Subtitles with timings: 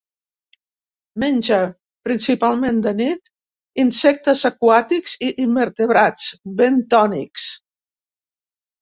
[1.23, 1.59] Menja,
[2.09, 3.31] principalment de nit,
[3.85, 6.29] insectes aquàtics i invertebrats
[6.65, 7.51] bentònics.